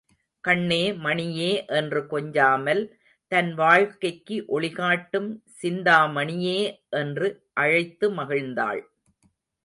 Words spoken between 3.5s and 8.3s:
வாழ்க்கைக்கு ஒளி காட்டும் சிந்தாமணியே என்று அழைத்து